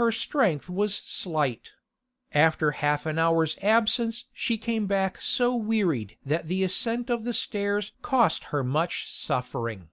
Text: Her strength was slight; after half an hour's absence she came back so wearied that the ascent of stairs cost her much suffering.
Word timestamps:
Her 0.00 0.10
strength 0.10 0.70
was 0.70 0.94
slight; 0.96 1.72
after 2.32 2.70
half 2.70 3.04
an 3.04 3.18
hour's 3.18 3.58
absence 3.60 4.24
she 4.32 4.56
came 4.56 4.86
back 4.86 5.20
so 5.20 5.54
wearied 5.54 6.16
that 6.24 6.48
the 6.48 6.64
ascent 6.64 7.10
of 7.10 7.28
stairs 7.36 7.92
cost 8.00 8.44
her 8.44 8.64
much 8.64 9.12
suffering. 9.12 9.90